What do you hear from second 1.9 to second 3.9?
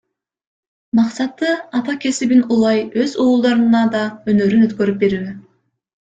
кесибин улай өз уулдарына